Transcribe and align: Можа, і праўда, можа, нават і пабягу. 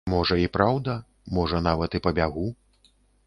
Можа, 0.11 0.35
і 0.43 0.45
праўда, 0.55 0.95
можа, 1.37 1.61
нават 1.69 1.91
і 1.99 2.03
пабягу. 2.09 2.47